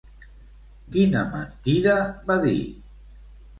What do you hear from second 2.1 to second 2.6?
va dir?